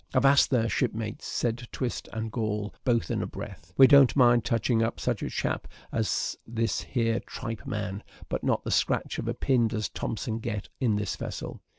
"Avast 0.15 0.49
there, 0.49 0.67
shipmates!" 0.67 1.27
said 1.27 1.67
Twist 1.71 2.09
and 2.11 2.31
Gall, 2.31 2.73
both 2.83 3.11
in 3.11 3.21
a 3.21 3.27
breath. 3.27 3.71
"We 3.77 3.85
don't 3.85 4.15
mind 4.15 4.43
touching 4.43 4.81
up 4.81 4.99
such 4.99 5.21
a 5.21 5.29
chap 5.29 5.67
as 5.91 6.35
this 6.47 6.81
here 6.81 7.19
tripeman; 7.19 8.01
but 8.27 8.43
not 8.43 8.63
the 8.63 8.71
scratch 8.71 9.19
of 9.19 9.27
a 9.27 9.35
pin 9.35 9.67
does 9.67 9.89
Thompson 9.89 10.39
get 10.39 10.69
in 10.79 10.95
this 10.95 11.15
vessel. 11.15 11.61